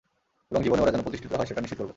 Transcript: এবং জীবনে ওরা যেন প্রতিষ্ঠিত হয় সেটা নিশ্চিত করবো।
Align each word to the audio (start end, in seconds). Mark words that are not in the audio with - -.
এবং 0.51 0.61
জীবনে 0.65 0.81
ওরা 0.81 0.91
যেন 0.93 1.05
প্রতিষ্ঠিত 1.05 1.31
হয় 1.37 1.47
সেটা 1.49 1.61
নিশ্চিত 1.63 1.77
করবো। 1.81 1.89